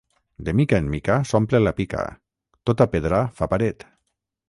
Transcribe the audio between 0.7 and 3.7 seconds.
en mica s’omple la pica: tota pedra fa